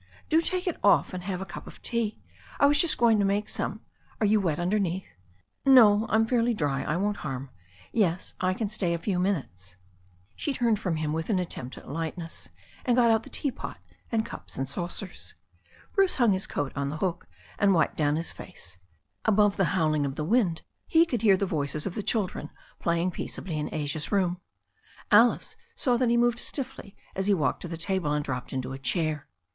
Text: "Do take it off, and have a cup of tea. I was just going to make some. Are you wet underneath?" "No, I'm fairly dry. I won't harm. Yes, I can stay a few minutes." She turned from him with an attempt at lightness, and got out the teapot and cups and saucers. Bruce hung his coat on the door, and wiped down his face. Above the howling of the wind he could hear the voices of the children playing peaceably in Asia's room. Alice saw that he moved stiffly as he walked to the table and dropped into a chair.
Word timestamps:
"Do 0.29 0.41
take 0.41 0.65
it 0.65 0.79
off, 0.83 1.13
and 1.13 1.21
have 1.25 1.43
a 1.43 1.45
cup 1.45 1.67
of 1.67 1.79
tea. 1.83 2.17
I 2.59 2.65
was 2.65 2.81
just 2.81 2.97
going 2.97 3.19
to 3.19 3.23
make 3.23 3.47
some. 3.47 3.81
Are 4.19 4.25
you 4.25 4.41
wet 4.41 4.59
underneath?" 4.59 5.13
"No, 5.67 6.07
I'm 6.09 6.25
fairly 6.25 6.55
dry. 6.55 6.81
I 6.83 6.97
won't 6.97 7.17
harm. 7.17 7.51
Yes, 7.93 8.33
I 8.39 8.55
can 8.55 8.67
stay 8.67 8.95
a 8.95 8.97
few 8.97 9.19
minutes." 9.19 9.75
She 10.35 10.53
turned 10.55 10.79
from 10.79 10.95
him 10.95 11.13
with 11.13 11.29
an 11.29 11.37
attempt 11.37 11.77
at 11.77 11.87
lightness, 11.87 12.49
and 12.83 12.95
got 12.95 13.11
out 13.11 13.21
the 13.21 13.29
teapot 13.29 13.77
and 14.11 14.25
cups 14.25 14.57
and 14.57 14.67
saucers. 14.67 15.35
Bruce 15.93 16.15
hung 16.15 16.33
his 16.33 16.47
coat 16.47 16.71
on 16.75 16.89
the 16.89 16.97
door, 16.97 17.19
and 17.59 17.71
wiped 17.75 17.95
down 17.95 18.15
his 18.15 18.31
face. 18.31 18.79
Above 19.25 19.55
the 19.55 19.65
howling 19.77 20.07
of 20.07 20.15
the 20.15 20.23
wind 20.25 20.63
he 20.87 21.05
could 21.05 21.21
hear 21.21 21.37
the 21.37 21.45
voices 21.45 21.85
of 21.85 21.93
the 21.93 22.01
children 22.01 22.49
playing 22.79 23.11
peaceably 23.11 23.59
in 23.59 23.71
Asia's 23.71 24.11
room. 24.11 24.41
Alice 25.11 25.55
saw 25.75 25.95
that 25.95 26.09
he 26.09 26.17
moved 26.17 26.39
stiffly 26.39 26.95
as 27.13 27.27
he 27.27 27.35
walked 27.35 27.61
to 27.61 27.67
the 27.67 27.77
table 27.77 28.11
and 28.11 28.25
dropped 28.25 28.51
into 28.51 28.73
a 28.73 28.79
chair. 28.79 29.27